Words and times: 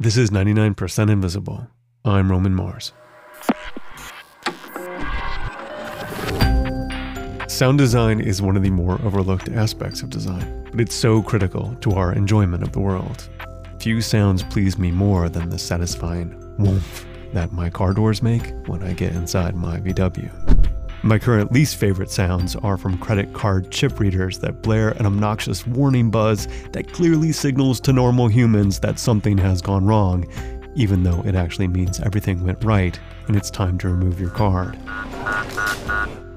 This 0.00 0.16
is 0.16 0.30
99% 0.30 1.10
Invisible. 1.10 1.66
I'm 2.04 2.30
Roman 2.30 2.54
Mars. 2.54 2.92
Sound 7.48 7.78
design 7.78 8.20
is 8.20 8.40
one 8.40 8.56
of 8.56 8.62
the 8.62 8.70
more 8.70 9.02
overlooked 9.02 9.48
aspects 9.48 10.02
of 10.02 10.10
design, 10.10 10.68
but 10.70 10.80
it's 10.80 10.94
so 10.94 11.20
critical 11.20 11.74
to 11.80 11.94
our 11.94 12.12
enjoyment 12.12 12.62
of 12.62 12.70
the 12.70 12.78
world. 12.78 13.28
Few 13.80 14.00
sounds 14.00 14.44
please 14.44 14.78
me 14.78 14.92
more 14.92 15.28
than 15.28 15.50
the 15.50 15.58
satisfying 15.58 16.32
woomph 16.58 17.04
that 17.32 17.50
my 17.50 17.68
car 17.68 17.92
doors 17.92 18.22
make 18.22 18.52
when 18.68 18.84
I 18.84 18.92
get 18.92 19.16
inside 19.16 19.56
my 19.56 19.80
VW. 19.80 20.77
My 21.02 21.18
current 21.18 21.52
least 21.52 21.76
favorite 21.76 22.10
sounds 22.10 22.56
are 22.56 22.76
from 22.76 22.98
credit 22.98 23.32
card 23.32 23.70
chip 23.70 24.00
readers 24.00 24.40
that 24.40 24.62
blare 24.62 24.90
an 24.90 25.06
obnoxious 25.06 25.64
warning 25.64 26.10
buzz 26.10 26.48
that 26.72 26.92
clearly 26.92 27.30
signals 27.30 27.78
to 27.80 27.92
normal 27.92 28.26
humans 28.26 28.80
that 28.80 28.98
something 28.98 29.38
has 29.38 29.62
gone 29.62 29.86
wrong, 29.86 30.26
even 30.74 31.04
though 31.04 31.22
it 31.24 31.36
actually 31.36 31.68
means 31.68 32.00
everything 32.00 32.44
went 32.44 32.62
right 32.64 32.98
and 33.28 33.36
it's 33.36 33.48
time 33.50 33.78
to 33.78 33.88
remove 33.88 34.18
your 34.18 34.30
card. 34.30 34.76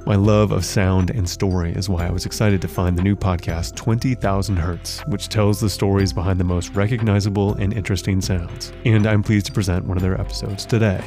My 0.06 0.16
love 0.16 0.52
of 0.52 0.64
sound 0.64 1.10
and 1.10 1.28
story 1.28 1.72
is 1.74 1.90
why 1.90 2.06
I 2.06 2.12
was 2.12 2.28
excited 2.28 2.62
to 2.62 2.68
find 2.68 2.96
the 2.98 3.04
new 3.04 3.16
podcast 3.16 3.76
20,000 3.76 4.58
Hertz, 4.58 5.00
which 5.08 5.30
tells 5.30 5.60
the 5.60 5.70
stories 5.70 6.14
behind 6.14 6.40
the 6.40 6.44
most 6.44 6.76
recognizable 6.76 7.56
and 7.56 7.74
interesting 7.74 8.22
sounds. 8.22 8.74
And 8.86 9.08
I'm 9.08 9.24
pleased 9.24 9.48
to 9.48 9.52
present 9.52 9.86
one 9.86 9.98
of 9.98 10.04
their 10.04 10.20
episodes 10.20 10.66
today. 10.66 11.04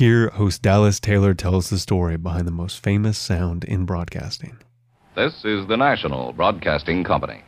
Here, 0.00 0.30
host 0.30 0.62
Dallas 0.62 0.98
Taylor 0.98 1.34
tells 1.34 1.68
the 1.68 1.78
story 1.78 2.16
behind 2.16 2.46
the 2.46 2.52
most 2.52 2.82
famous 2.82 3.18
sound 3.18 3.64
in 3.64 3.84
broadcasting. 3.84 4.56
This 5.14 5.44
is 5.44 5.66
the 5.66 5.76
National 5.76 6.32
Broadcasting 6.32 7.04
Company. 7.04 7.42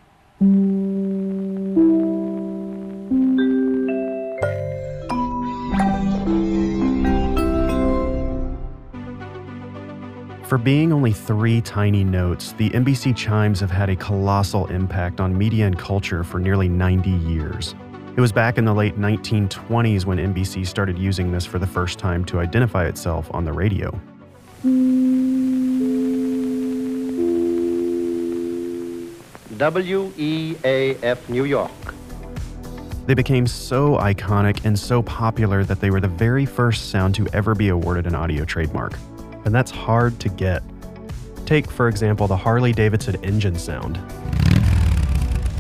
For 10.47 10.59
being 10.59 10.93
only 10.93 11.13
three 11.15 11.63
tiny 11.63 12.05
notes, 12.05 12.53
the 12.59 12.69
NBC 12.69 13.17
chimes 13.17 13.61
have 13.61 13.71
had 13.71 13.89
a 13.89 13.97
colossal 13.97 14.67
impact 14.67 15.21
on 15.21 15.39
media 15.39 15.67
and 15.67 15.79
culture 15.79 16.23
for 16.23 16.39
nearly 16.39 16.69
90 16.69 17.09
years. 17.09 17.75
It 18.15 18.21
was 18.21 18.31
back 18.31 18.59
in 18.59 18.67
the 18.67 18.75
late 18.75 18.99
1920s 18.99 20.05
when 20.05 20.19
NBC 20.19 20.67
started 20.67 20.99
using 20.99 21.33
this 21.33 21.47
for 21.47 21.59
the 21.59 21.67
first 21.67 21.99
time 21.99 22.27
to 22.27 22.41
identify 22.41 22.85
itself 22.85 23.31
on 23.33 23.47
the 23.47 23.53
radio. 23.55 23.91
WEAF 29.57 31.29
New 31.31 31.45
York. 31.45 31.71
They 33.07 33.15
became 33.15 33.47
so 33.47 33.97
iconic 33.97 34.63
and 34.67 34.79
so 34.79 35.03
popular 35.03 35.65
that 35.65 35.81
they 35.81 35.91
were 35.91 36.01
the 36.01 36.09
very 36.09 36.45
first 36.45 36.91
sound 36.91 37.15
to 37.15 37.27
ever 37.33 37.55
be 37.55 37.69
awarded 37.71 38.07
an 38.07 38.15
audio 38.15 38.45
trademark. 38.45 38.93
And 39.47 39.55
that's 39.55 39.71
hard 39.71 40.21
to 40.21 40.29
get. 40.29 40.63
Take, 41.47 41.71
for 41.71 41.89
example, 41.89 42.27
the 42.27 42.37
Harley 42.37 42.75
Davidson 42.75 43.17
engine 43.25 43.59
sound. 43.59 43.99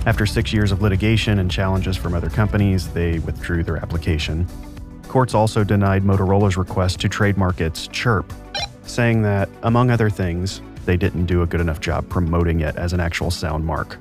After 0.05 0.27
six 0.27 0.53
years 0.53 0.73
of 0.73 0.83
litigation 0.83 1.39
and 1.39 1.49
challenges 1.49 1.97
from 1.97 2.15
other 2.15 2.29
companies, 2.29 2.89
they 2.89 3.21
withdrew 3.21 3.63
their 3.63 3.77
application. 3.77 4.49
Courts 5.07 5.33
also 5.33 5.63
denied 5.63 6.03
Motorola's 6.03 6.57
request 6.57 6.99
to 7.01 7.09
trademark 7.09 7.61
its 7.61 7.87
chirp, 7.87 8.33
saying 8.83 9.23
that, 9.23 9.49
among 9.63 9.93
other 9.93 10.11
things, 10.11 10.61
they 10.87 10.97
didn't 10.97 11.27
do 11.27 11.43
a 11.43 11.47
good 11.47 11.61
enough 11.61 11.79
job 11.79 12.09
promoting 12.09 12.61
it 12.61 12.75
as 12.75 12.93
an 12.93 12.99
actual 12.99 13.31
sound 13.31 13.65
mark. 13.65 13.97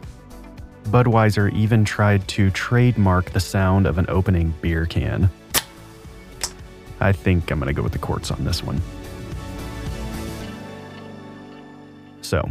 Budweiser 0.86 1.54
even 1.54 1.86
tried 1.86 2.28
to 2.30 2.50
trademark 2.50 3.30
the 3.30 3.40
sound 3.40 3.86
of 3.86 4.00
an 4.00 4.08
opening 4.10 4.56
beer 4.60 4.88
can. 4.88 5.30
I 7.00 7.12
think 7.12 7.52
I'm 7.52 7.60
going 7.60 7.68
to 7.68 7.74
go 7.74 7.84
with 7.84 7.94
the 7.94 8.00
courts 8.00 8.32
on 8.32 8.44
this 8.44 8.64
one. 8.64 8.82
So, 12.24 12.50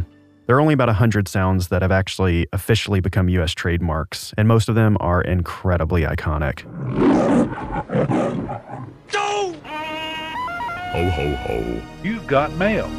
there 0.51 0.57
are 0.57 0.59
only 0.59 0.73
about 0.73 0.89
100 0.89 1.29
sounds 1.29 1.69
that 1.69 1.81
have 1.81 1.93
actually 1.93 2.45
officially 2.51 2.99
become 2.99 3.29
US 3.29 3.53
trademarks, 3.53 4.33
and 4.37 4.49
most 4.49 4.67
of 4.67 4.75
them 4.75 4.97
are 4.99 5.21
incredibly 5.21 6.01
iconic. 6.01 6.65
Oh! 9.13 9.55
Ho, 10.91 11.09
ho, 11.09 11.35
ho. 11.35 11.81
You've 12.03 12.27
got 12.27 12.51
mail. 12.55 12.91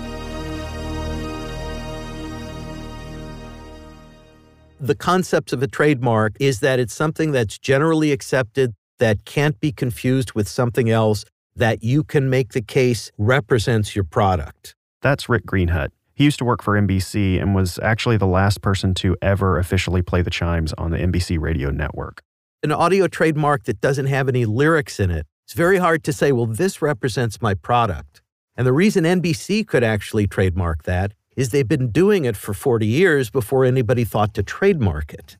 the 4.80 4.94
concept 4.94 5.52
of 5.52 5.62
a 5.62 5.66
trademark 5.66 6.32
is 6.40 6.60
that 6.60 6.80
it's 6.80 6.94
something 6.94 7.32
that's 7.32 7.58
generally 7.58 8.12
accepted 8.12 8.72
that 8.98 9.26
can't 9.26 9.60
be 9.60 9.72
confused 9.72 10.32
with 10.32 10.48
something 10.48 10.88
else 10.88 11.26
that 11.54 11.84
you 11.84 12.02
can 12.02 12.30
make 12.30 12.52
the 12.52 12.62
case 12.62 13.10
represents 13.19 13.94
your 13.94 14.04
product. 14.04 14.74
That's 15.02 15.28
Rick 15.28 15.44
Greenhut. 15.44 15.90
He 16.15 16.25
used 16.25 16.39
to 16.39 16.45
work 16.45 16.62
for 16.62 16.81
NBC 16.81 17.41
and 17.41 17.55
was 17.55 17.78
actually 17.83 18.17
the 18.17 18.27
last 18.27 18.61
person 18.61 18.95
to 18.95 19.17
ever 19.23 19.59
officially 19.59 20.03
play 20.03 20.23
the 20.23 20.31
chimes 20.31 20.73
on 20.75 20.91
the 20.91 20.99
NBC 20.99 21.41
radio 21.41 21.71
network. 21.71 22.23
An 22.62 22.73
audio 22.73 23.09
trademark 23.09 23.65
that 23.65 23.81
doesn't 23.81 24.06
have 24.06 24.28
any 24.28 24.45
lyrics 24.45 25.00
in 25.00 25.11
it, 25.11 25.27
it's 25.45 25.55
very 25.55 25.78
hard 25.78 26.05
to 26.05 26.12
say, 26.12 26.33
well, 26.33 26.47
this 26.47 26.81
represents 26.81 27.43
my 27.43 27.55
product. 27.55 28.23
And 28.56 28.67
the 28.67 28.73
reason 28.73 29.05
NBC 29.05 29.67
could 29.67 29.83
actually 29.83 30.27
trademark 30.27 30.84
that 30.84 31.12
is 31.37 31.49
they've 31.49 31.67
been 31.67 31.91
doing 31.91 32.25
it 32.25 32.37
for 32.37 32.55
40 32.55 32.87
years 32.87 33.31
before 33.31 33.65
anybody 33.65 34.05
thought 34.05 34.34
to 34.34 34.43
trademark 34.43 35.12
it. 35.12 35.39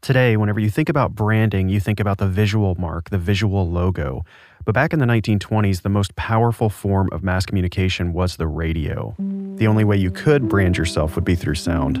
Today, 0.00 0.36
whenever 0.36 0.60
you 0.60 0.70
think 0.70 0.88
about 0.88 1.14
branding, 1.14 1.68
you 1.68 1.80
think 1.80 1.98
about 1.98 2.18
the 2.18 2.28
visual 2.28 2.76
mark, 2.76 3.10
the 3.10 3.18
visual 3.18 3.68
logo. 3.68 4.24
But 4.64 4.74
back 4.74 4.92
in 4.92 4.98
the 4.98 5.06
1920s, 5.06 5.82
the 5.82 5.88
most 5.88 6.14
powerful 6.16 6.68
form 6.68 7.08
of 7.12 7.22
mass 7.22 7.46
communication 7.46 8.12
was 8.12 8.36
the 8.36 8.46
radio. 8.46 9.14
The 9.18 9.66
only 9.66 9.84
way 9.84 9.96
you 9.96 10.10
could 10.10 10.48
brand 10.48 10.76
yourself 10.76 11.14
would 11.14 11.24
be 11.24 11.34
through 11.34 11.54
sound. 11.56 11.98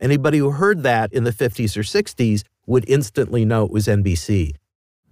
Anybody 0.00 0.38
who 0.38 0.50
heard 0.50 0.82
that 0.82 1.12
in 1.12 1.24
the 1.24 1.32
50s 1.32 1.76
or 1.76 1.80
60s 1.80 2.44
would 2.66 2.84
instantly 2.88 3.44
know 3.44 3.64
it 3.64 3.70
was 3.70 3.86
NBC. 3.86 4.54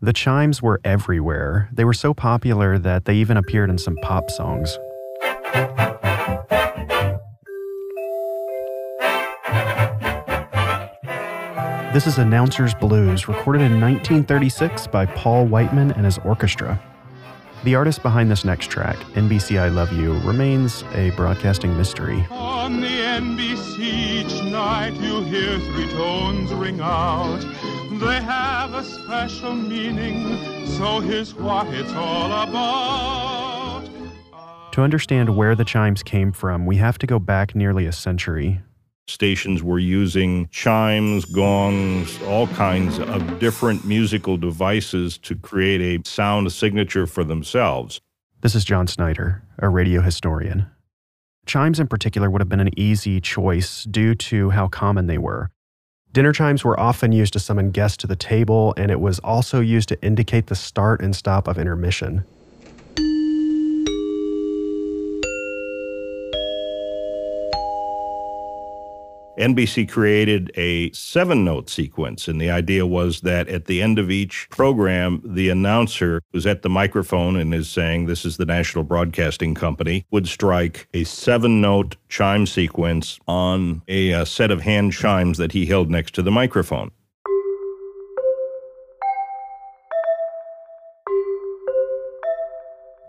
The 0.00 0.12
chimes 0.12 0.60
were 0.60 0.80
everywhere. 0.84 1.68
They 1.72 1.84
were 1.84 1.94
so 1.94 2.12
popular 2.12 2.78
that 2.78 3.04
they 3.04 3.14
even 3.14 3.36
appeared 3.36 3.70
in 3.70 3.78
some 3.78 3.96
pop 4.02 4.30
songs. 4.30 4.78
This 11.92 12.06
is 12.06 12.16
Announcer's 12.16 12.72
Blues, 12.72 13.28
recorded 13.28 13.60
in 13.60 13.78
1936 13.78 14.86
by 14.86 15.04
Paul 15.04 15.44
Whiteman 15.44 15.92
and 15.92 16.06
his 16.06 16.16
orchestra. 16.25 16.82
The 17.64 17.75
artist 17.75 18.03
behind 18.03 18.30
this 18.30 18.47
next 18.47 18.70
track, 18.70 18.97
NBC 19.12 19.60
I 19.60 19.69
Love 19.69 19.92
You, 19.92 20.19
remains 20.20 20.84
a 20.94 21.10
broadcasting 21.10 21.76
mystery. 21.76 22.26
On 22.30 22.80
the 22.80 22.86
NBC 22.86 23.78
each 24.25 24.42
night 24.50 24.94
you 24.94 25.20
hear 25.25 25.58
three 25.58 25.91
tones 25.91 26.50
ring 26.54 26.80
out. 26.80 27.41
They 28.00 28.22
have 28.22 28.72
a 28.72 28.84
special 28.84 29.54
meaning, 29.54 30.66
so 30.66 31.00
here's 31.00 31.34
what 31.34 31.66
it's 31.74 31.92
all 31.92 32.32
about. 32.48 33.91
To 34.72 34.80
understand 34.80 35.36
where 35.36 35.54
the 35.54 35.66
chimes 35.66 36.03
came 36.03 36.32
from, 36.32 36.64
we 36.64 36.76
have 36.76 36.97
to 37.00 37.06
go 37.06 37.19
back 37.19 37.54
nearly 37.54 37.84
a 37.84 37.92
century. 37.92 38.62
Stations 39.08 39.62
were 39.62 39.78
using 39.78 40.48
chimes, 40.48 41.24
gongs, 41.24 42.20
all 42.22 42.46
kinds 42.48 42.98
of 42.98 43.38
different 43.40 43.84
musical 43.84 44.36
devices 44.36 45.18
to 45.18 45.34
create 45.34 45.80
a 45.80 46.08
sound 46.08 46.52
signature 46.52 47.06
for 47.06 47.24
themselves. 47.24 48.00
This 48.42 48.54
is 48.54 48.64
John 48.64 48.86
Snyder, 48.86 49.42
a 49.58 49.68
radio 49.68 50.00
historian. 50.02 50.66
Chimes 51.46 51.80
in 51.80 51.88
particular 51.88 52.30
would 52.30 52.41
have 52.41 52.48
been 52.48 52.60
an 52.60 52.78
easy 52.78 53.20
choice 53.20 53.84
due 53.84 54.14
to 54.14 54.50
how 54.50 54.68
common 54.68 55.08
they 55.08 55.18
were. 55.18 55.50
Dinner 56.12 56.32
chimes 56.32 56.64
were 56.64 56.78
often 56.78 57.10
used 57.10 57.32
to 57.32 57.41
summon 57.41 57.71
guests 57.71 57.97
to 57.98 58.06
the 58.06 58.16
table, 58.16 58.74
and 58.77 58.91
it 58.91 59.00
was 59.00 59.18
also 59.21 59.60
used 59.60 59.88
to 59.88 60.03
indicate 60.03 60.47
the 60.47 60.54
start 60.54 61.00
and 61.00 61.16
stop 61.16 61.48
of 61.48 61.59
intermission. 61.59 62.24
NBC 69.38 69.88
created 69.88 70.52
a 70.56 70.92
seven 70.92 71.42
note 71.42 71.70
sequence, 71.70 72.28
and 72.28 72.38
the 72.38 72.50
idea 72.50 72.86
was 72.86 73.22
that 73.22 73.48
at 73.48 73.64
the 73.64 73.80
end 73.80 73.98
of 73.98 74.10
each 74.10 74.46
program, 74.50 75.22
the 75.24 75.48
announcer 75.48 76.20
who's 76.32 76.44
at 76.44 76.60
the 76.60 76.68
microphone 76.68 77.36
and 77.36 77.54
is 77.54 77.70
saying, 77.70 78.04
This 78.04 78.26
is 78.26 78.36
the 78.36 78.44
National 78.44 78.84
Broadcasting 78.84 79.54
Company, 79.54 80.04
would 80.10 80.28
strike 80.28 80.86
a 80.92 81.04
seven 81.04 81.62
note 81.62 81.96
chime 82.10 82.44
sequence 82.44 83.18
on 83.26 83.80
a, 83.88 84.12
uh 84.12 84.26
set 84.26 84.50
of 84.50 84.60
hand 84.60 84.92
chimes 84.92 85.38
that 85.38 85.52
he 85.52 85.64
held 85.64 85.90
next 85.90 86.14
to 86.14 86.22
the 86.22 86.30
microphone. 86.30 86.90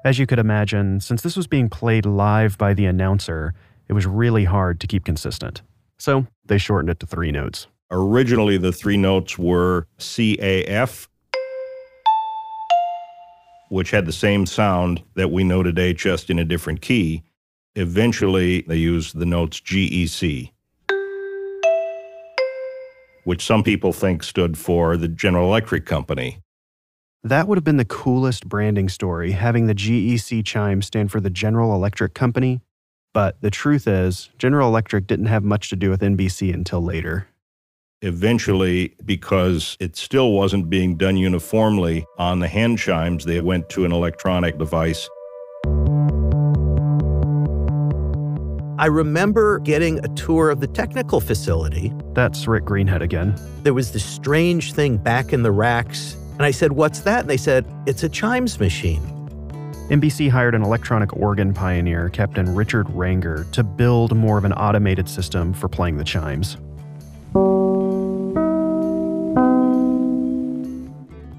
As 0.05 0.19
you 0.19 0.25
could 0.25 0.39
imagine, 0.39 1.01
since 1.01 1.21
this 1.21 1.35
was 1.35 1.47
being 1.47 1.69
played 1.69 2.05
live 2.05 2.57
by 2.57 2.73
the 2.73 2.85
announcer, 2.85 3.53
it 3.89 3.93
was 3.93 4.05
really 4.05 4.45
hard 4.45 4.79
to 4.79 4.87
keep 4.87 5.03
consistent. 5.03 5.61
So 5.99 6.27
they 6.45 6.57
shortened 6.57 6.89
it 6.89 6.99
to 6.99 7.05
three 7.05 7.31
notes. 7.31 7.67
Originally, 7.91 8.57
the 8.57 8.71
three 8.71 8.97
notes 8.97 9.37
were 9.37 9.87
CAF, 9.99 11.07
which 13.69 13.91
had 13.91 14.05
the 14.05 14.11
same 14.11 14.45
sound 14.45 15.03
that 15.15 15.31
we 15.31 15.43
know 15.43 15.63
today, 15.63 15.93
just 15.93 16.29
in 16.29 16.39
a 16.39 16.45
different 16.45 16.81
key. 16.81 17.23
Eventually, 17.75 18.61
they 18.61 18.77
used 18.77 19.17
the 19.17 19.25
notes 19.25 19.59
GEC, 19.59 20.51
which 23.23 23.45
some 23.45 23.63
people 23.63 23.93
think 23.93 24.23
stood 24.23 24.57
for 24.57 24.97
the 24.97 25.07
General 25.07 25.47
Electric 25.47 25.85
Company. 25.85 26.39
That 27.23 27.47
would 27.47 27.57
have 27.57 27.63
been 27.63 27.77
the 27.77 27.85
coolest 27.85 28.49
branding 28.49 28.89
story, 28.89 29.31
having 29.31 29.67
the 29.67 29.73
GEC 29.73 30.45
chime 30.45 30.81
stand 30.81 31.11
for 31.11 31.21
the 31.21 31.29
General 31.29 31.73
Electric 31.73 32.13
Company. 32.13 32.61
But 33.13 33.39
the 33.41 33.51
truth 33.51 33.87
is, 33.87 34.29
General 34.39 34.67
Electric 34.67 35.05
didn't 35.05 35.27
have 35.27 35.43
much 35.43 35.69
to 35.69 35.75
do 35.75 35.89
with 35.91 36.01
NBC 36.01 36.53
until 36.53 36.81
later. 36.81 37.27
Eventually, 38.01 38.95
because 39.05 39.77
it 39.79 39.95
still 39.95 40.33
wasn't 40.33 40.69
being 40.69 40.97
done 40.97 41.15
uniformly 41.15 42.05
on 42.17 42.39
the 42.39 42.47
hand 42.47 42.79
chimes, 42.79 43.23
they 43.23 43.39
went 43.39 43.69
to 43.69 43.85
an 43.85 43.93
electronic 43.93 44.57
device. 44.57 45.07
I 48.79 48.87
remember 48.87 49.59
getting 49.59 50.03
a 50.03 50.09
tour 50.15 50.49
of 50.49 50.59
the 50.59 50.67
technical 50.67 51.21
facility. 51.21 51.93
That's 52.13 52.47
Rick 52.47 52.65
Greenhut 52.65 53.01
again. 53.01 53.35
There 53.61 53.73
was 53.73 53.91
this 53.91 54.03
strange 54.03 54.73
thing 54.73 54.97
back 54.97 55.31
in 55.31 55.43
the 55.43 55.51
racks. 55.51 56.17
And 56.33 56.41
I 56.41 56.51
said, 56.51 56.73
What's 56.73 57.01
that? 57.01 57.21
And 57.21 57.29
they 57.29 57.37
said, 57.37 57.65
It's 57.85 58.03
a 58.03 58.09
chimes 58.09 58.59
machine. 58.59 59.12
NBC 59.89 60.29
hired 60.29 60.55
an 60.55 60.63
electronic 60.63 61.13
organ 61.17 61.53
pioneer, 61.53 62.07
Captain 62.07 62.55
Richard 62.55 62.89
Ranger, 62.91 63.45
to 63.51 63.63
build 63.63 64.15
more 64.15 64.37
of 64.37 64.45
an 64.45 64.53
automated 64.53 65.09
system 65.09 65.53
for 65.53 65.67
playing 65.67 65.97
the 65.97 66.05
chimes. 66.05 66.55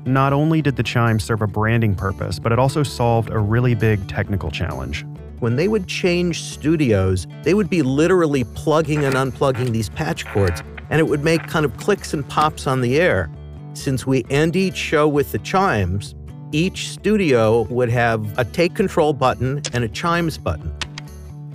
Not 0.06 0.34
only 0.34 0.60
did 0.60 0.76
the 0.76 0.82
chimes 0.82 1.24
serve 1.24 1.40
a 1.40 1.46
branding 1.46 1.94
purpose, 1.94 2.38
but 2.38 2.52
it 2.52 2.58
also 2.58 2.82
solved 2.82 3.30
a 3.30 3.38
really 3.38 3.74
big 3.74 4.06
technical 4.08 4.50
challenge. 4.50 5.06
When 5.40 5.56
they 5.56 5.66
would 5.66 5.86
change 5.86 6.42
studios, 6.42 7.26
they 7.44 7.54
would 7.54 7.70
be 7.70 7.80
literally 7.80 8.44
plugging 8.44 9.06
and 9.06 9.14
unplugging 9.14 9.70
these 9.70 9.88
patch 9.88 10.26
cords, 10.26 10.62
and 10.90 11.00
it 11.00 11.04
would 11.04 11.24
make 11.24 11.46
kind 11.46 11.64
of 11.64 11.74
clicks 11.78 12.12
and 12.12 12.28
pops 12.28 12.66
on 12.66 12.82
the 12.82 13.00
air. 13.00 13.30
Since 13.72 14.06
we 14.06 14.26
end 14.28 14.54
each 14.54 14.76
show 14.76 15.08
with 15.08 15.32
the 15.32 15.38
chimes, 15.38 16.14
each 16.54 16.88
studio 16.90 17.62
would 17.62 17.90
have 17.90 18.38
a 18.38 18.44
take 18.44 18.74
control 18.74 19.12
button 19.12 19.60
and 19.72 19.82
a 19.82 19.88
chimes 19.88 20.38
button. 20.38 20.70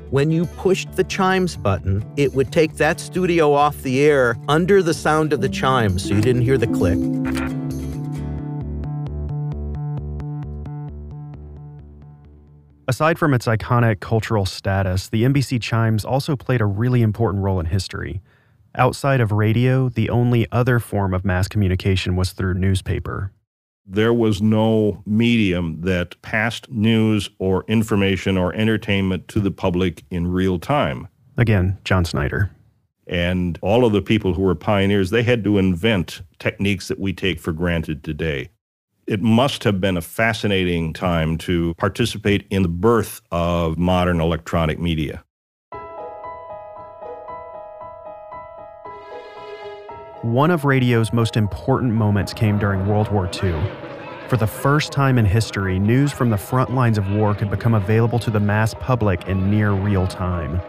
When 0.09 0.29
you 0.29 0.45
pushed 0.57 0.91
the 0.97 1.05
chimes 1.05 1.55
button, 1.55 2.03
it 2.17 2.33
would 2.33 2.51
take 2.51 2.73
that 2.73 2.99
studio 2.99 3.53
off 3.53 3.81
the 3.81 4.01
air 4.01 4.35
under 4.49 4.83
the 4.83 4.93
sound 4.93 5.31
of 5.31 5.39
the 5.39 5.47
chimes 5.47 6.03
so 6.03 6.15
you 6.15 6.21
didn't 6.21 6.41
hear 6.41 6.57
the 6.57 6.67
click. 6.67 6.97
Aside 12.89 13.17
from 13.17 13.33
its 13.33 13.45
iconic 13.45 14.01
cultural 14.01 14.45
status, 14.45 15.07
the 15.07 15.23
NBC 15.23 15.61
chimes 15.61 16.03
also 16.03 16.35
played 16.35 16.59
a 16.59 16.65
really 16.65 17.01
important 17.01 17.41
role 17.41 17.61
in 17.61 17.67
history. 17.67 18.21
Outside 18.75 19.21
of 19.21 19.31
radio, 19.31 19.87
the 19.87 20.09
only 20.09 20.45
other 20.51 20.79
form 20.79 21.13
of 21.13 21.23
mass 21.23 21.47
communication 21.47 22.17
was 22.17 22.33
through 22.33 22.55
newspaper. 22.55 23.31
There 23.91 24.13
was 24.13 24.39
no 24.39 25.01
medium 25.07 25.81
that 25.81 26.21
passed 26.21 26.69
news 26.69 27.27
or 27.39 27.65
information 27.67 28.37
or 28.37 28.53
entertainment 28.53 29.27
to 29.29 29.39
the 29.39 29.49
public 29.49 30.03
in 30.11 30.27
real 30.27 30.59
time. 30.59 31.07
Again, 31.37 31.79
John 31.85 32.05
Snyder. 32.05 32.51
And 33.07 33.57
all 33.63 33.85
of 33.85 33.91
the 33.91 34.03
people 34.03 34.35
who 34.35 34.43
were 34.43 34.53
pioneers, 34.53 35.09
they 35.09 35.23
had 35.23 35.43
to 35.43 35.57
invent 35.57 36.21
techniques 36.37 36.87
that 36.89 36.99
we 36.99 37.13
take 37.13 37.39
for 37.39 37.51
granted 37.51 38.03
today. 38.03 38.49
It 39.07 39.23
must 39.23 39.63
have 39.63 39.81
been 39.81 39.97
a 39.97 40.01
fascinating 40.01 40.93
time 40.93 41.39
to 41.39 41.73
participate 41.79 42.45
in 42.51 42.61
the 42.61 42.69
birth 42.69 43.21
of 43.31 43.79
modern 43.79 44.21
electronic 44.21 44.77
media. 44.77 45.23
One 50.23 50.51
of 50.51 50.65
radio's 50.65 51.13
most 51.13 51.37
important 51.37 51.93
moments 51.93 52.33
came 52.33 52.59
during 52.59 52.85
World 52.85 53.09
War 53.09 53.29
II. 53.41 53.55
For 54.27 54.35
the 54.35 54.45
first 54.45 54.91
time 54.91 55.17
in 55.17 55.23
history, 55.23 55.79
news 55.79 56.11
from 56.11 56.29
the 56.29 56.37
front 56.37 56.75
lines 56.75 56.97
of 56.97 57.09
war 57.09 57.33
could 57.33 57.49
become 57.49 57.73
available 57.73 58.19
to 58.19 58.29
the 58.29 58.39
mass 58.41 58.73
public 58.73 59.29
in 59.29 59.49
near 59.49 59.71
real 59.71 60.07
time. 60.07 60.61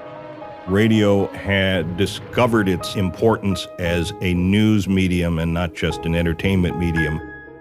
Radio 0.69 1.26
had 1.32 1.97
discovered 1.97 2.69
its 2.69 2.94
importance 2.94 3.67
as 3.81 4.12
a 4.20 4.35
news 4.35 4.87
medium 4.87 5.41
and 5.41 5.53
not 5.53 5.75
just 5.75 6.05
an 6.06 6.14
entertainment 6.14 6.79
medium. 6.79 7.20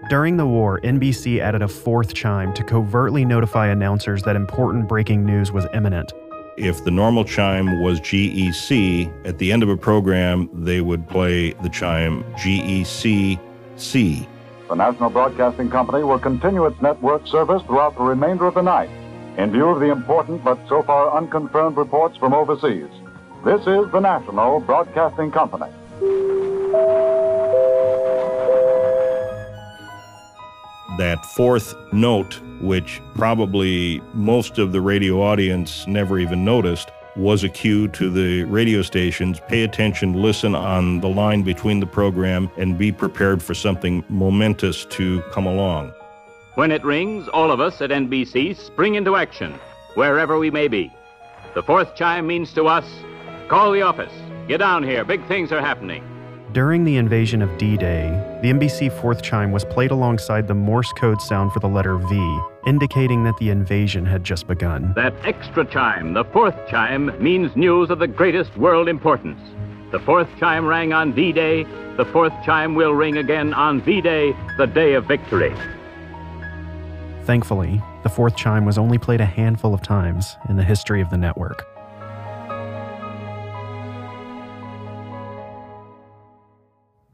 During 0.09 0.38
the 0.38 0.45
war, 0.45 0.80
NBC 0.81 1.39
added 1.39 1.63
a 1.63 1.68
fourth 1.68 2.13
chime 2.13 2.53
to 2.53 2.63
covertly 2.63 3.25
notify 3.25 3.69
announcers 3.69 4.21
that 4.24 4.35
important 4.35 4.88
breaking 4.88 5.25
news 5.25 5.51
was 5.51 5.65
imminent. 5.74 6.13
If 6.59 6.83
the 6.83 6.91
normal 6.91 7.23
chime 7.23 7.81
was 7.81 8.01
GEC, 8.01 9.09
at 9.25 9.38
the 9.38 9.50
end 9.50 9.63
of 9.63 9.69
a 9.69 9.77
program, 9.77 10.50
they 10.51 10.81
would 10.81 11.07
play 11.07 11.53
the 11.53 11.69
chime 11.69 12.25
GECC. 12.33 13.39
The 14.67 14.75
National 14.75 15.09
Broadcasting 15.09 15.69
Company 15.69 16.03
will 16.03 16.19
continue 16.19 16.65
its 16.65 16.81
network 16.81 17.25
service 17.27 17.63
throughout 17.63 17.95
the 17.95 18.03
remainder 18.03 18.45
of 18.45 18.56
the 18.56 18.61
night 18.61 18.89
in 19.38 19.53
view 19.53 19.69
of 19.69 19.79
the 19.79 19.89
important 19.89 20.44
but 20.44 20.59
so 20.67 20.83
far 20.83 21.15
unconfirmed 21.15 21.77
reports 21.77 22.17
from 22.17 22.33
overseas. 22.33 22.89
This 23.45 23.61
is 23.61 23.89
the 23.94 24.01
National 24.01 24.59
Broadcasting 24.59 25.31
Company. 25.31 25.71
That 31.09 31.25
fourth 31.25 31.73
note, 31.91 32.39
which 32.61 33.01
probably 33.15 34.00
most 34.13 34.59
of 34.59 34.71
the 34.71 34.79
radio 34.79 35.23
audience 35.23 35.88
never 35.88 36.19
even 36.19 36.45
noticed, 36.45 36.91
was 37.15 37.44
a 37.44 37.50
cue 37.50 37.88
to 37.88 38.11
the 38.11 38.44
radio 38.44 38.83
stations 38.83 39.41
pay 39.47 39.63
attention, 39.63 40.13
listen 40.13 40.53
on 40.53 41.00
the 41.00 41.09
line 41.09 41.41
between 41.41 41.79
the 41.79 41.88
program, 41.88 42.47
and 42.57 42.77
be 42.77 42.91
prepared 42.91 43.41
for 43.41 43.56
something 43.56 44.06
momentous 44.07 44.85
to 44.85 45.23
come 45.31 45.47
along. 45.47 45.91
When 46.53 46.71
it 46.71 46.85
rings, 46.85 47.27
all 47.29 47.51
of 47.51 47.59
us 47.59 47.81
at 47.81 47.89
NBC 47.89 48.56
spring 48.56 48.94
into 48.94 49.15
action, 49.15 49.59
wherever 49.95 50.38
we 50.38 50.51
may 50.51 50.67
be. 50.67 50.94
The 51.56 51.63
fourth 51.63 51.95
chime 51.95 52.27
means 52.27 52.53
to 52.53 52.67
us 52.67 52.85
call 53.47 53.71
the 53.71 53.81
office, 53.81 54.13
get 54.47 54.57
down 54.57 54.83
here, 54.83 55.03
big 55.03 55.27
things 55.27 55.51
are 55.51 55.59
happening. 55.59 56.03
During 56.51 56.83
the 56.83 56.97
invasion 56.97 57.43
of 57.43 57.57
D 57.59 57.77
Day, 57.77 58.09
the 58.41 58.49
NBC 58.49 58.91
fourth 58.99 59.21
chime 59.21 59.51
was 59.51 59.63
played 59.63 59.91
alongside 59.91 60.47
the 60.47 60.56
Morse 60.56 60.91
code 60.94 61.21
sound 61.21 61.51
for 61.51 61.59
the 61.59 61.68
letter 61.68 61.97
V, 61.97 62.39
indicating 62.65 63.23
that 63.25 63.37
the 63.37 63.51
invasion 63.51 64.03
had 64.03 64.23
just 64.23 64.47
begun. 64.47 64.91
That 64.95 65.13
extra 65.23 65.63
chime, 65.63 66.15
the 66.15 66.23
fourth 66.23 66.56
chime, 66.68 67.11
means 67.21 67.56
news 67.56 67.91
of 67.91 67.99
the 67.99 68.07
greatest 68.07 68.57
world 68.57 68.89
importance. 68.89 69.39
The 69.91 69.99
fourth 69.99 70.27
chime 70.39 70.65
rang 70.65 70.91
on 70.91 71.11
D 71.11 71.31
Day. 71.31 71.65
The 71.97 72.06
fourth 72.06 72.33
chime 72.44 72.73
will 72.73 72.95
ring 72.95 73.18
again 73.18 73.53
on 73.53 73.79
V 73.83 74.01
Day, 74.01 74.35
the 74.57 74.65
day 74.65 74.94
of 74.94 75.06
victory. 75.06 75.53
Thankfully, 77.25 77.79
the 78.01 78.09
fourth 78.09 78.35
chime 78.35 78.65
was 78.65 78.79
only 78.79 78.97
played 78.97 79.21
a 79.21 79.25
handful 79.25 79.75
of 79.75 79.83
times 79.83 80.35
in 80.49 80.56
the 80.56 80.63
history 80.63 80.99
of 80.99 81.11
the 81.11 81.18
network. 81.18 81.68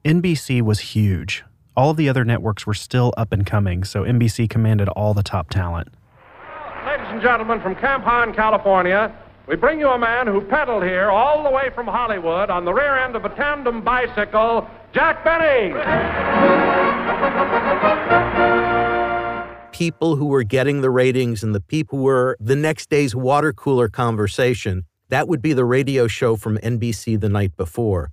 NBC 0.05 0.61
was 0.61 0.79
huge. 0.79 1.43
All 1.75 1.89
of 1.89 1.97
the 1.97 2.07
other 2.09 2.23
networks 2.23 2.67
were 2.67 2.75
still 2.75 3.11
up 3.17 3.33
and 3.33 3.43
coming, 3.43 3.83
so 3.83 4.03
NBC 4.03 4.47
commanded 4.47 4.87
all 4.89 5.15
the 5.15 5.23
top 5.23 5.49
talent. 5.49 5.87
Ladies 6.85 7.07
and 7.09 7.19
gentlemen, 7.23 7.59
from 7.59 7.73
Camp 7.73 8.03
Haan, 8.03 8.31
California, 8.31 9.11
we 9.47 9.55
bring 9.55 9.79
you 9.79 9.89
a 9.89 9.97
man 9.97 10.27
who 10.27 10.41
pedaled 10.41 10.83
here 10.83 11.09
all 11.09 11.43
the 11.43 11.49
way 11.49 11.71
from 11.73 11.87
Hollywood 11.87 12.51
on 12.51 12.65
the 12.65 12.71
rear 12.71 12.99
end 12.99 13.15
of 13.15 13.25
a 13.25 13.29
tandem 13.29 13.81
bicycle, 13.81 14.69
Jack 14.93 15.23
Benny. 15.25 15.73
People 19.71 20.17
who 20.17 20.27
were 20.27 20.43
getting 20.43 20.81
the 20.81 20.91
ratings 20.91 21.41
and 21.41 21.55
the 21.55 21.59
people 21.59 21.97
who 21.97 22.03
were 22.03 22.37
the 22.39 22.55
next 22.55 22.91
day's 22.91 23.15
water 23.15 23.51
cooler 23.51 23.87
conversation, 23.87 24.85
that 25.09 25.27
would 25.27 25.41
be 25.41 25.53
the 25.53 25.65
radio 25.65 26.05
show 26.05 26.35
from 26.35 26.59
NBC 26.59 27.19
the 27.19 27.27
night 27.27 27.57
before. 27.57 28.11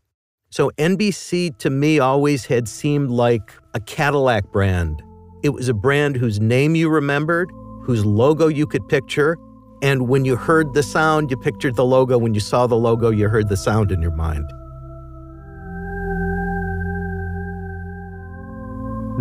So 0.53 0.71
NBC 0.77 1.57
to 1.61 1.71
me 1.71 1.99
always 1.99 2.45
had 2.45 2.69
seemed 2.69 3.11
like 3.11 3.55
a 3.73 3.81
Cadillac 3.81 4.53
brand. 4.53 5.03
It 5.43 5.49
was 5.49 5.71
a 5.71 5.73
brand 5.73 6.15
whose 6.15 6.41
name 6.41 6.75
you 6.75 6.91
remembered, 6.91 7.51
whose 7.85 8.05
logo 8.05 8.49
you 8.49 8.67
could 8.67 8.87
picture, 8.87 9.39
and 9.81 10.09
when 10.09 10.27
you 10.27 10.37
heard 10.37 10.75
the 10.75 10.83
sound, 10.83 11.31
you 11.31 11.39
pictured 11.39 11.75
the 11.75 11.87
logo. 11.87 12.19
When 12.19 12.35
you 12.35 12.41
saw 12.41 12.67
the 12.67 12.77
logo, 12.77 13.09
you 13.09 13.31
heard 13.31 13.49
the 13.49 13.57
sound 13.57 13.93
in 13.93 14.03
your 14.03 14.15
mind. 14.15 14.45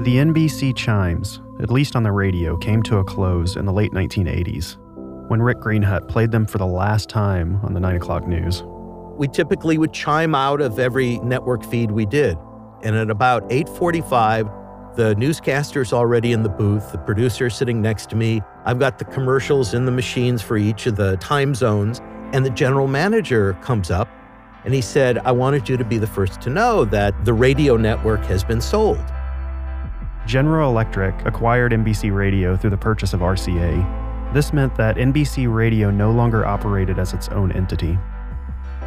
The 0.04 0.18
NBC 0.18 0.76
chimes, 0.76 1.40
at 1.62 1.72
least 1.72 1.96
on 1.96 2.04
the 2.04 2.12
radio, 2.12 2.58
came 2.58 2.84
to 2.84 2.98
a 2.98 3.06
close 3.06 3.56
in 3.56 3.66
the 3.66 3.72
late 3.72 3.94
1980s 3.94 4.76
when 5.30 5.42
Rick 5.42 5.60
Greenhut 5.60 6.10
played 6.10 6.32
them 6.32 6.46
for 6.46 6.58
the 6.58 6.68
last 6.68 7.08
time 7.08 7.58
on 7.64 7.74
the 7.74 7.80
9 7.80 7.96
o'clock 7.96 8.28
news. 8.28 8.64
We 9.22 9.28
typically 9.28 9.78
would 9.78 9.94
chime 9.94 10.34
out 10.34 10.62
of 10.62 10.80
every 10.80 11.20
network 11.20 11.64
feed 11.64 11.92
we 11.92 12.08
did. 12.08 12.36
And 12.82 12.96
at 12.96 13.12
about 13.12 13.44
8:45, 13.52 14.50
the 14.96 15.14
newscaster's 15.14 15.94
already 15.94 16.32
in 16.32 16.42
the 16.42 16.50
booth, 16.50 16.92
the 16.92 16.98
producer 16.98 17.48
sitting 17.48 17.84
next 17.84 18.10
to 18.10 18.16
me. 18.16 18.42
I've 18.66 18.80
got 18.80 18.98
the 18.98 19.06
commercials 19.06 19.76
in 19.76 19.86
the 19.86 19.92
machines 19.92 20.42
for 20.42 20.58
each 20.58 20.88
of 20.88 20.96
the 20.96 21.18
time 21.18 21.54
zones, 21.54 22.02
and 22.34 22.44
the 22.44 22.50
general 22.50 22.88
manager 22.88 23.56
comes 23.62 23.92
up 23.92 24.08
and 24.66 24.74
he 24.74 24.82
said, 24.82 25.20
"I 25.24 25.32
wanted 25.34 25.70
you 25.70 25.78
to 25.78 25.86
be 25.86 26.00
the 26.00 26.08
first 26.08 26.42
to 26.42 26.50
know 26.50 26.84
that 26.86 27.14
the 27.24 27.34
radio 27.34 27.78
network 27.78 28.26
has 28.26 28.44
been 28.44 28.60
sold." 28.60 29.06
General 30.26 30.72
Electric 30.72 31.28
acquired 31.28 31.74
NBC 31.74 32.10
Radio 32.10 32.58
through 32.58 32.72
the 32.72 32.86
purchase 32.90 33.14
of 33.14 33.22
RCA. 33.22 33.86
This 34.34 34.52
meant 34.52 34.74
that 34.78 34.98
NBC 34.98 35.46
Radio 35.46 35.92
no 35.92 36.10
longer 36.10 36.44
operated 36.44 36.98
as 36.98 37.14
its 37.14 37.30
own 37.30 37.52
entity. 37.52 38.00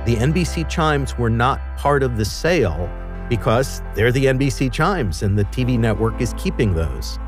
The 0.06 0.16
NBC 0.16 0.68
chimes 0.68 1.16
were 1.16 1.30
not 1.30 1.61
part 1.78 2.02
of 2.02 2.18
the 2.18 2.26
sale 2.26 2.90
because 3.30 3.80
they're 3.94 4.12
the 4.12 4.26
NBC 4.26 4.70
chimes 4.70 5.23
and 5.23 5.38
the 5.38 5.44
TV 5.46 5.78
network 5.78 6.20
is 6.20 6.34
keeping 6.37 6.75
those. 6.75 7.18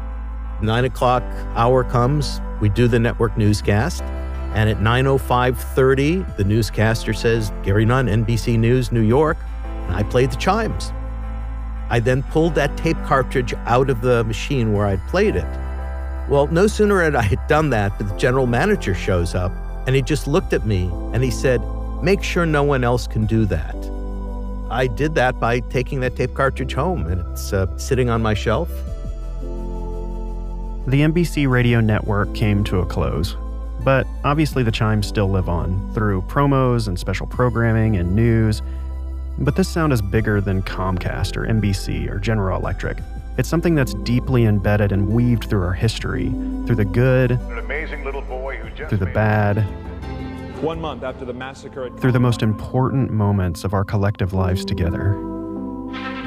Nine 0.60 0.84
o'clock 0.84 1.22
hour 1.54 1.84
comes, 1.84 2.40
we 2.60 2.68
do 2.68 2.86
the 2.86 2.98
network 2.98 3.38
newscast, 3.38 4.02
and 4.54 4.68
at 4.68 4.76
9.05.30, 4.76 6.36
the 6.36 6.44
newscaster 6.44 7.14
says, 7.14 7.50
Gary 7.62 7.86
Nunn, 7.86 8.08
NBC 8.08 8.58
News, 8.58 8.92
New 8.92 9.00
York, 9.00 9.38
and 9.64 9.96
I 9.96 10.02
played 10.02 10.30
the 10.30 10.36
chimes. 10.36 10.92
I 11.88 12.00
then 12.00 12.22
pulled 12.24 12.54
that 12.56 12.76
tape 12.76 12.98
cartridge 13.04 13.54
out 13.64 13.88
of 13.88 14.02
the 14.02 14.22
machine 14.24 14.74
where 14.74 14.86
I'd 14.86 15.00
played 15.08 15.36
it. 15.36 15.46
Well, 16.28 16.46
no 16.48 16.66
sooner 16.66 17.02
had 17.02 17.16
I 17.16 17.36
done 17.48 17.70
that, 17.70 17.96
but 17.96 18.08
the 18.08 18.16
general 18.16 18.46
manager 18.46 18.94
shows 18.94 19.34
up 19.34 19.52
and 19.86 19.96
he 19.96 20.02
just 20.02 20.26
looked 20.26 20.52
at 20.52 20.66
me 20.66 20.90
and 21.12 21.22
he 21.22 21.30
said, 21.30 21.60
Make 22.02 22.22
sure 22.22 22.46
no 22.46 22.62
one 22.62 22.84
else 22.84 23.06
can 23.06 23.26
do 23.26 23.46
that. 23.46 23.74
I 24.70 24.86
did 24.86 25.14
that 25.14 25.38
by 25.40 25.60
taking 25.60 26.00
that 26.00 26.16
tape 26.16 26.34
cartridge 26.34 26.74
home, 26.74 27.06
and 27.06 27.20
it's 27.32 27.52
uh, 27.52 27.76
sitting 27.78 28.10
on 28.10 28.20
my 28.20 28.34
shelf. 28.34 28.68
The 30.86 31.00
NBC 31.00 31.48
radio 31.48 31.80
network 31.80 32.34
came 32.34 32.62
to 32.64 32.80
a 32.80 32.86
close, 32.86 33.36
but 33.84 34.06
obviously 34.24 34.62
the 34.62 34.70
chimes 34.70 35.06
still 35.06 35.28
live 35.28 35.48
on 35.48 35.92
through 35.94 36.22
promos 36.22 36.88
and 36.88 36.98
special 36.98 37.26
programming 37.26 37.96
and 37.96 38.14
news. 38.14 38.60
But 39.38 39.56
this 39.56 39.68
sound 39.68 39.92
is 39.92 40.02
bigger 40.02 40.40
than 40.40 40.62
Comcast 40.62 41.36
or 41.36 41.46
NBC 41.46 42.10
or 42.10 42.18
General 42.18 42.58
Electric. 42.58 42.98
It's 43.38 43.48
something 43.48 43.74
that's 43.74 43.94
deeply 43.94 44.44
embedded 44.44 44.92
and 44.92 45.08
weaved 45.08 45.44
through 45.44 45.62
our 45.62 45.74
history, 45.74 46.30
through 46.66 46.76
the 46.76 46.84
good, 46.84 47.38
through 48.88 48.98
the 48.98 49.10
bad, 49.12 49.66
one 50.62 50.80
month 50.80 51.02
after 51.02 51.24
the 51.24 51.32
massacre 51.32 51.84
at 51.84 51.98
through 51.98 52.12
the 52.12 52.20
most 52.20 52.42
important 52.42 53.10
moments 53.10 53.64
of 53.64 53.74
our 53.74 53.84
collective 53.84 54.32
lives 54.32 54.64
together. 54.64 55.14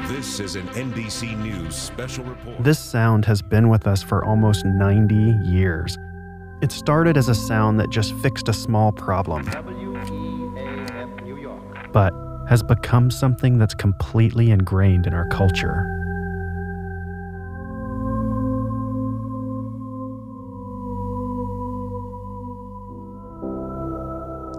This 0.08 0.40
is 0.40 0.56
an 0.56 0.66
NBC 0.68 1.36
News 1.38 1.76
special 1.76 2.24
report. 2.24 2.62
This 2.62 2.78
sound 2.78 3.24
has 3.26 3.42
been 3.42 3.68
with 3.68 3.86
us 3.86 4.02
for 4.02 4.24
almost 4.24 4.64
90 4.64 5.14
years. 5.44 5.96
It 6.62 6.72
started 6.72 7.16
as 7.16 7.28
a 7.28 7.34
sound 7.34 7.80
that 7.80 7.90
just 7.90 8.14
fixed 8.16 8.48
a 8.48 8.52
small 8.52 8.92
problem, 8.92 9.44
WEAF 9.46 11.22
New 11.22 11.36
York. 11.36 11.92
but 11.92 12.12
has 12.48 12.62
become 12.62 13.10
something 13.10 13.58
that's 13.58 13.74
completely 13.74 14.50
ingrained 14.50 15.06
in 15.06 15.14
our 15.14 15.28
culture. 15.28 15.86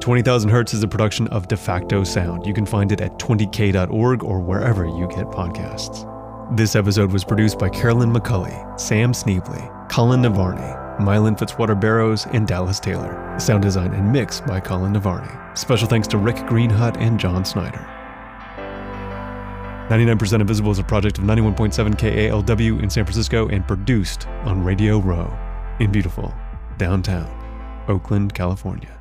Twenty 0.01 0.23
Thousand 0.23 0.49
Hertz 0.49 0.73
is 0.73 0.81
a 0.81 0.87
production 0.87 1.27
of 1.27 1.47
Defacto 1.47 2.05
Sound. 2.05 2.47
You 2.47 2.55
can 2.55 2.65
find 2.65 2.91
it 2.91 3.01
at 3.01 3.19
20k.org 3.19 4.23
or 4.23 4.39
wherever 4.39 4.83
you 4.83 5.07
get 5.07 5.27
podcasts. 5.27 6.07
This 6.57 6.75
episode 6.75 7.11
was 7.11 7.23
produced 7.23 7.59
by 7.59 7.69
Carolyn 7.69 8.11
McCulley, 8.11 8.79
Sam 8.79 9.13
Sneebly, 9.13 9.89
Colin 9.89 10.23
DeVarney, 10.23 10.97
Mylan 10.99 11.37
Fitzwater 11.37 11.79
Barrows, 11.79 12.25
and 12.33 12.47
Dallas 12.47 12.79
Taylor. 12.79 13.35
Sound 13.39 13.61
design 13.61 13.93
and 13.93 14.11
mix 14.11 14.41
by 14.41 14.59
Colin 14.59 14.91
DeVarney. 14.91 15.55
Special 15.55 15.87
thanks 15.87 16.07
to 16.07 16.17
Rick 16.17 16.37
Greenhut 16.37 16.97
and 16.97 17.19
John 17.19 17.45
Snyder. 17.45 17.87
99% 19.91 20.41
Invisible 20.41 20.71
is 20.71 20.79
a 20.79 20.83
project 20.83 21.19
of 21.19 21.25
91.7 21.25 21.93
KALW 21.93 22.81
in 22.81 22.89
San 22.89 23.05
Francisco 23.05 23.49
and 23.49 23.67
produced 23.67 24.25
on 24.45 24.63
Radio 24.63 24.97
Row 24.97 25.31
in 25.79 25.91
beautiful 25.91 26.33
downtown 26.77 27.29
Oakland, 27.87 28.33
California. 28.33 29.00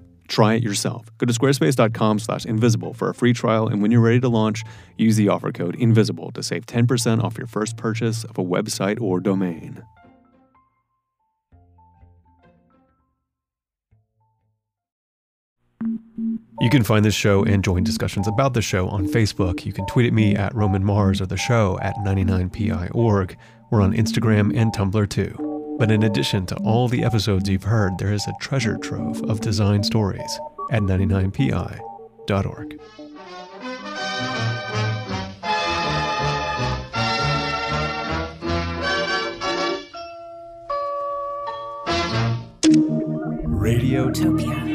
Try 0.31 0.53
it 0.53 0.63
yourself. 0.63 1.11
Go 1.17 1.25
to 1.25 1.33
squarespace.com 1.33 2.19
slash 2.19 2.45
invisible 2.45 2.93
for 2.93 3.09
a 3.09 3.13
free 3.13 3.33
trial, 3.33 3.67
and 3.67 3.81
when 3.81 3.91
you're 3.91 3.99
ready 3.99 4.21
to 4.21 4.29
launch, 4.29 4.63
use 4.97 5.17
the 5.17 5.27
offer 5.27 5.51
code 5.51 5.75
INVISIBLE 5.75 6.31
to 6.31 6.41
save 6.41 6.65
10% 6.65 7.21
off 7.21 7.37
your 7.37 7.47
first 7.47 7.75
purchase 7.75 8.23
of 8.23 8.37
a 8.37 8.43
website 8.43 9.01
or 9.01 9.19
domain. 9.19 9.83
You 16.61 16.69
can 16.69 16.83
find 16.83 17.03
this 17.03 17.13
show 17.13 17.43
and 17.43 17.61
join 17.61 17.83
discussions 17.83 18.25
about 18.25 18.53
the 18.53 18.61
show 18.61 18.87
on 18.87 19.07
Facebook. 19.07 19.65
You 19.65 19.73
can 19.73 19.85
tweet 19.87 20.05
at 20.05 20.13
me 20.13 20.37
at 20.37 20.55
Roman 20.55 20.85
Mars 20.85 21.19
or 21.19 21.25
the 21.25 21.35
show 21.35 21.77
at 21.81 21.93
99pi.org. 21.97 23.37
We're 23.69 23.81
on 23.81 23.91
Instagram 23.91 24.55
and 24.55 24.71
Tumblr 24.71 25.09
too. 25.09 25.50
But 25.81 25.89
in 25.89 26.03
addition 26.03 26.45
to 26.45 26.55
all 26.57 26.87
the 26.87 27.03
episodes 27.03 27.49
you've 27.49 27.63
heard, 27.63 27.97
there 27.97 28.13
is 28.13 28.27
a 28.27 28.33
treasure 28.39 28.77
trove 28.77 29.19
of 29.23 29.41
design 29.41 29.81
stories 29.81 30.39
at 30.69 30.83
99pi.org. 30.83 32.79
Radiotopia. 43.47 44.70